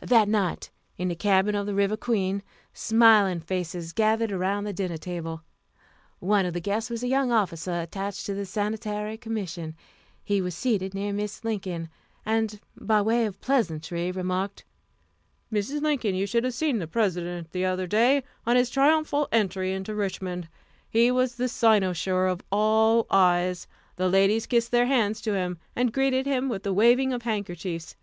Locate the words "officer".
7.30-7.80